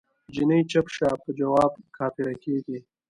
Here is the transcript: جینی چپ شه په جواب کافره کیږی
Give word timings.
جینی 0.33 0.59
چپ 0.71 0.87
شه 0.95 1.09
په 1.23 1.29
جواب 1.39 1.71
کافره 1.97 2.33
کیږی 2.43 2.79